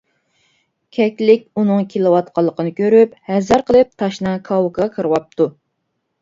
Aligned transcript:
كەكلىك 0.97 1.43
ئۇنىڭ 1.61 1.85
كېلىۋاتقانلىقىنى 1.93 2.73
كۆرۈپ، 2.79 3.13
ھەزەر 3.33 3.65
قىلىپ، 3.69 3.93
تاشنىڭ 4.03 4.41
كاۋىكىغا 4.49 4.89
كىرىۋاپتۇ. 4.97 5.49